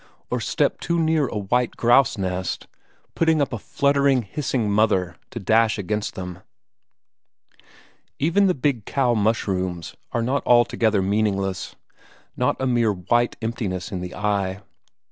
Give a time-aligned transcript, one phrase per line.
[0.31, 2.65] Or step too near a white grouse nest,
[3.13, 6.39] putting up a fluttering hissing mother to dash against them?
[8.17, 11.75] Even the big cow mushrooms are not altogether meaningless;
[12.35, 14.61] not a mere white emptiness in the eye.